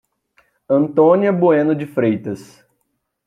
Antônia 0.67 1.31
Bueno 1.31 1.75
de 1.75 1.85
Freitas 1.85 2.65